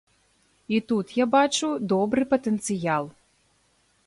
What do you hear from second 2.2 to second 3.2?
патэнцыял.